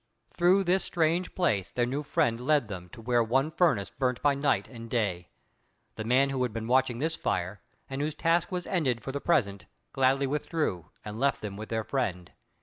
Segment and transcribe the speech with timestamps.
[0.33, 4.33] Through this strange place their new friend led them to where one furnace burnt by
[4.33, 5.29] night and day.
[5.93, 9.21] The man who had been watching this fire, and whose task was ended for the
[9.21, 12.31] present, gladly withdrew, and left them with their friend.